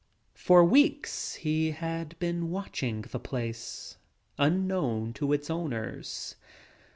[0.33, 3.97] For weeks he had been watch ing the place
[4.39, 6.35] unknown to its owners.